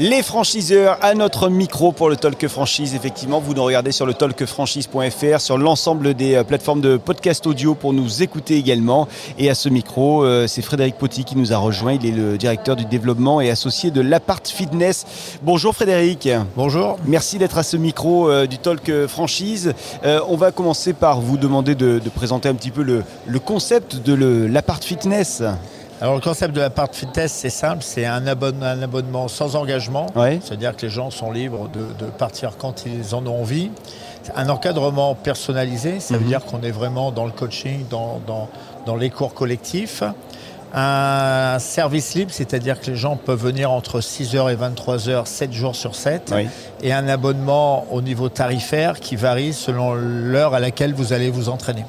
[0.00, 2.94] Les franchiseurs à notre micro pour le Talk Franchise.
[2.94, 7.74] Effectivement, vous nous regardez sur le talkfranchise.fr, sur l'ensemble des euh, plateformes de podcast audio
[7.74, 9.08] pour nous écouter également.
[9.38, 11.94] Et à ce micro, euh, c'est Frédéric Potti qui nous a rejoint.
[11.94, 15.04] Il est le directeur du développement et associé de l'Apart Fitness.
[15.42, 16.28] Bonjour Frédéric.
[16.54, 16.96] Bonjour.
[17.04, 19.74] Merci d'être à ce micro euh, du Talk Franchise.
[20.04, 23.02] on va commencer par vous demander de, présenter un petit peu le,
[23.40, 25.42] concept de l'Apart Fitness.
[26.00, 30.06] Alors le concept de la part fitness, c'est simple, c'est un abonnement, sans engagement.
[30.14, 33.70] C'est-à-dire que les gens sont libres de, partir quand ils en ont envie.
[34.36, 36.26] Un encadrement personnalisé, ça veut mhm.
[36.26, 38.20] dire qu'on est vraiment dans le coaching, dans,
[38.86, 40.02] dans, les cours collectifs.
[40.74, 45.74] Un service libre, c'est-à-dire que les gens peuvent venir entre 6h et 23h, 7 jours
[45.74, 46.34] sur 7.
[46.82, 51.48] Et un abonnement au niveau tarifaire qui varie selon l'heure à laquelle vous allez vous
[51.48, 51.84] entraîner.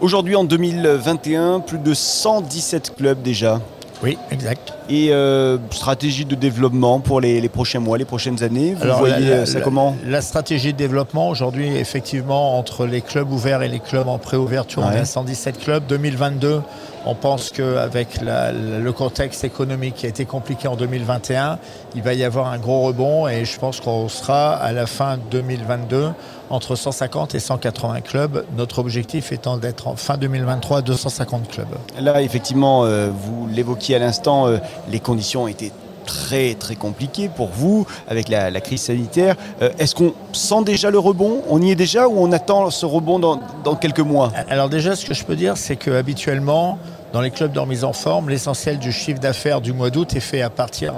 [0.00, 3.60] Aujourd'hui, en 2021, plus de 117 clubs déjà.
[4.02, 4.74] Oui, exact.
[4.88, 9.44] Et euh, stratégie de développement pour les, prochains mois, les prochaines années, vous voyez euh,
[9.46, 9.96] ça comment?
[10.06, 14.84] La stratégie de développement aujourd'hui, effectivement, entre les clubs ouverts et les clubs en préouverture,
[14.86, 15.84] on est à 117 clubs.
[15.86, 16.60] 2022,
[17.06, 21.58] on pense qu'avec le contexte économique qui a été compliqué en 2021,
[21.94, 25.18] il va y avoir un gros rebond et je pense qu'on sera à la fin
[25.30, 26.10] 2022
[26.50, 28.44] entre 150 et 180 clubs.
[28.56, 31.66] Notre objectif étant d'être en fin 2023 à 250 clubs.
[32.00, 34.58] Là, effectivement, euh, vous l'évoquiez à l'instant, euh,
[34.90, 35.72] les conditions étaient
[36.08, 39.36] très très compliquées pour vous avec la, crise sanitaire.
[39.62, 41.42] Euh, est-ce qu'on sent déjà le rebond?
[41.48, 44.32] On y est déjà ou on attend ce rebond dans, dans quelques mois?
[44.48, 46.78] Alors déjà, ce que je peux dire, c'est que habituellement,
[47.12, 50.20] dans les clubs de remise en forme, l'essentiel du chiffre d'affaires du mois d'août est
[50.20, 50.94] fait à partir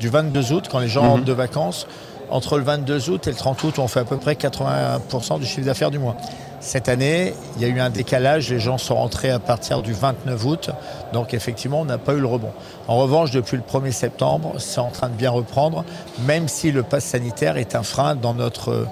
[0.00, 1.10] du 22 août, quand les gens mhm.
[1.10, 1.86] rentrent de vacances
[2.30, 5.46] entre le 22 août et le 30 août, on fait à peu près 80% du
[5.46, 6.16] chiffre d'affaires du mois.
[6.62, 9.92] Cette année, il y a eu un décalage, les gens sont rentrés à partir du
[9.92, 10.70] 29 août,
[11.12, 12.52] donc effectivement, on n'a pas eu le rebond.
[12.86, 15.84] En revanche, depuis le 1er septembre, c'est en train de bien reprendre,
[16.24, 18.86] même si le pass sanitaire est un frein dans notre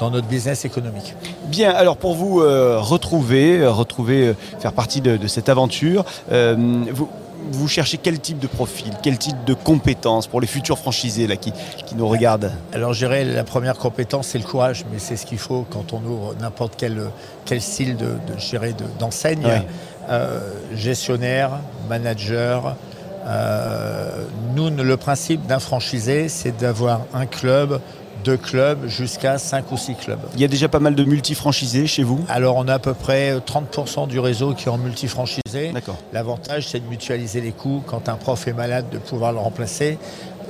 [0.00, 1.14] dans notre business économique.
[1.46, 6.56] Bien, alors pour vous euh, retrouver, retrouver, euh, faire partie de, cette aventure, euh,
[6.90, 7.08] vous,
[7.50, 11.36] vous cherchez quel type de profil, quel type de compétences pour les futurs franchisés là,
[11.36, 11.52] qui,
[11.86, 15.26] qui nous regardent Alors, je dirais la première compétence, c'est le courage, mais c'est ce
[15.26, 17.10] qu'il faut quand on ouvre n'importe quel,
[17.44, 19.64] quel style de, de d'enseigne.
[20.10, 20.38] Euh,
[20.74, 21.50] gestionnaire,
[21.88, 22.76] manager.
[23.26, 24.24] Euh,
[24.54, 27.80] nous, le principe d'un franchisé, c'est d'avoir un club
[28.22, 30.20] deux clubs jusqu'à cinq ou six clubs.
[30.34, 32.24] Il y a déjà pas mal de multifranchisés chez vous?
[32.28, 35.72] Alors on a à peu près 30% du réseau qui est en multifranchisé.
[36.12, 39.98] L'avantage c'est de mutualiser les coûts quand un prof est malade, de pouvoir le remplacer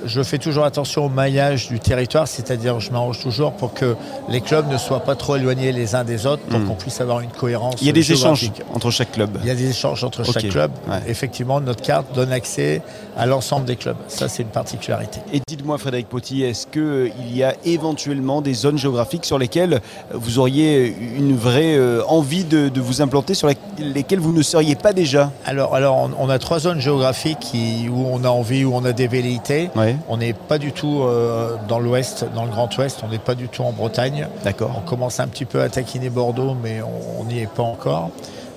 [0.04, 3.96] je fais toujours attention au maillage du territoire, c'est-à-dire je m'arrange toujours pour que
[4.28, 6.66] les clubs ne soient pas trop éloignés les uns des autres, pour hmm.
[6.66, 7.76] qu'on puisse avoir une cohérence.
[7.80, 9.38] Il y a des échanges entre chaque club.
[9.42, 10.70] Il y a des échanges entre chaque club.
[11.06, 12.82] Effectivement, notre carte donne accès
[13.16, 13.96] à l'ensemble des clubs.
[14.08, 15.20] Ça, c'est une particularité.
[15.32, 19.80] Et dites-moi, Frédéric Potti, est-ce qu'il euh, y a éventuellement des zones géographiques sur lesquelles
[20.12, 23.48] vous auriez une vraie euh, envie de, vous implanter, sur
[23.78, 25.30] lesquelles vous ne seriez pas déjà?
[25.46, 27.52] Alors, alors on, a trois zones géographiques
[27.88, 29.70] où on a envie, où on a des velléités.
[30.08, 33.34] On n'est pas du tout euh, dans l'ouest, dans le Grand Ouest, on n'est pas
[33.34, 34.28] du tout en Bretagne.
[34.44, 34.70] D'accord.
[34.76, 38.10] On commence un petit peu à taquiner Bordeaux, mais on n'y est pas encore.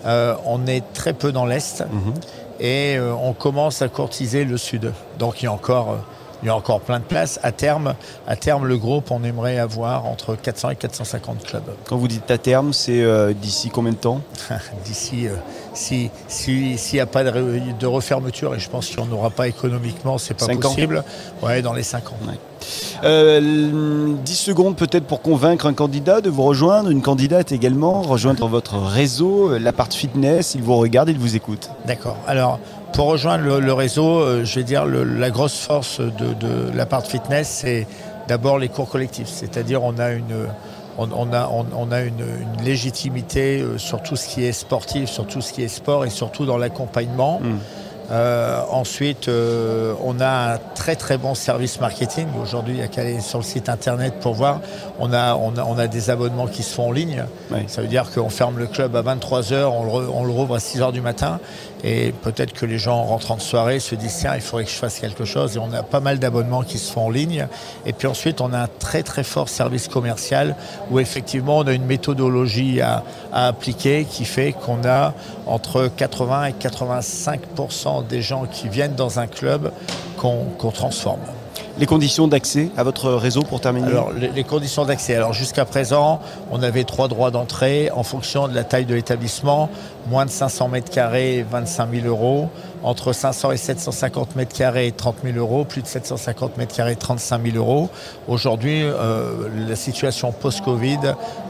[0.06, 2.14] Euh, on est très peu dans l'Est mhm.
[2.60, 4.94] et euh, on commence à courtiser le Sud.
[5.20, 5.98] Donc il y a encore
[6.44, 7.40] il y a encore plein de places.
[7.44, 7.96] À terme,
[8.28, 11.64] à terme, le groupe, on aimerait avoir entre 400 et 450 clubs.
[11.86, 14.22] Quand vous dites à terme, c'est euh, d'ici combien de temps?
[14.86, 15.36] D'ici, euh,
[15.74, 16.10] s'il
[16.94, 20.34] n'y a pas de, refermeture, et je pense qu'il n'y en aura pas économiquement, c'est
[20.34, 21.00] pas possible.
[21.00, 21.46] Ans.
[21.46, 22.18] Ouais, dans les 5 ans.
[22.22, 28.48] 10 euh, secondes peut-être pour convaincre un candidat de vous rejoindre, une candidate également, rejoindre
[28.48, 31.70] votre réseau, l'appart fitness, il vous regarde, il vous écoute.
[31.86, 32.18] D'accord.
[32.28, 32.60] Alors,
[32.98, 37.48] pour rejoindre le, réseau, euh, je vais dire la grosse force de, de l'appart fitness,
[37.62, 37.86] c'est
[38.28, 39.28] d'abord les cours collectifs.
[39.28, 40.48] C'est-à-dire on a une
[40.98, 42.26] on, a, on, a une,
[42.64, 46.10] légitimité euh, sur tout ce qui est sportif, sur tout ce qui est sport et
[46.10, 47.40] surtout dans l'accompagnement.
[47.40, 47.58] Hmm.
[48.10, 52.28] Euh, ensuite, euh, on a un très très bon service marketing.
[52.42, 54.62] Aujourd'hui, il y a qu'à aller sur le site internet pour voir.
[55.00, 57.26] On a, on a, on a des abonnements qui se font en ligne.
[57.68, 60.94] Ça veut dire qu'on ferme le club à 23h, on on le rouvre à 6h
[60.94, 61.40] du matin.
[61.84, 64.72] Et peut-être que les gens en rentrant de soirée se disent tiens, il faudrait que
[64.72, 65.56] je fasse quelque chose.
[65.56, 67.48] Et on a pas mal d'abonnements qui se font en ligne.
[67.86, 70.56] Et puis ensuite, on a un très très fort service commercial
[70.90, 75.14] où effectivement, on a une méthodologie à, à appliquer qui fait qu'on a
[75.46, 77.42] entre 80 et 85
[78.10, 79.72] des gens qui viennent dans un club
[80.18, 81.20] qu'on transforme.
[81.80, 83.88] Les conditions d'accès à votre réseau pour terminer?
[83.88, 85.16] Alors, les, les conditions d'accès.
[85.16, 86.20] Alors, jusqu'à présent,
[86.52, 89.70] on avait trois droits d'entrée en fonction de la taille de l'établissement.
[90.10, 92.50] Moins de 500 mètres carrés, 25 000 euros.
[92.84, 95.66] Entre 500 et 750 mètres carrés, 30 000 euros.
[95.66, 97.90] Plus de 750 mètres carrés, 35 000 euros.
[98.28, 101.00] Aujourd'hui, euh, la situation post-Covid,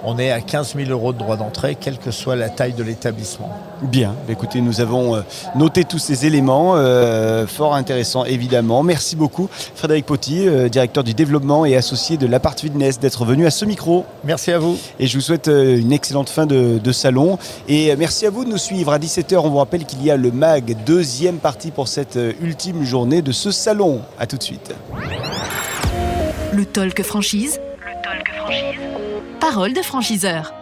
[0.03, 2.83] on est à 15 000 euros de droit d'entrée, quelle que soit la taille de
[2.83, 3.49] l'établissement.
[3.83, 5.21] Bien, écoutez, nous avons euh,
[5.55, 8.81] noté tous ces éléments, euh, fort intéressants évidemment.
[8.81, 13.45] Merci beaucoup Frédéric Potti, euh, directeur du développement et associé de l'Apart Fitness, d'être venu
[13.45, 14.05] à ce micro.
[14.23, 14.77] Merci à vous.
[14.99, 17.37] Et je vous souhaite une excellente fin de, de salon.
[17.67, 18.91] Et merci à vous nous suivre.
[18.91, 22.33] À 17h, on vous rappelle qu'il y a le MAG, deuxième partie pour cette euh,
[22.41, 24.01] ultime journée de ce salon.
[24.17, 24.73] A tout de suite.
[26.53, 27.59] Le talk franchise.
[27.79, 28.79] Le talk franchise.
[29.39, 30.56] Parole de franchiseur.